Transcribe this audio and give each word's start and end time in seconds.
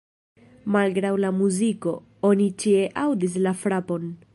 Malgraŭ 0.75 1.11
la 1.25 1.31
muziko, 1.43 1.95
oni 2.31 2.51
ĉie 2.65 2.85
aŭdis 3.07 3.39
la 3.49 3.59
frapon. 3.65 4.15